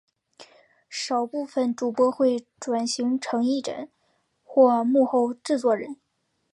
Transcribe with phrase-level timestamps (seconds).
[0.89, 3.91] 少部份主播会转型成艺人
[4.43, 5.97] 或幕后制作人。